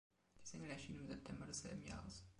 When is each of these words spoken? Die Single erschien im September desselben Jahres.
Die 0.41 0.47
Single 0.47 0.71
erschien 0.71 0.97
im 0.97 1.05
September 1.05 1.45
desselben 1.45 1.83
Jahres. 1.85 2.23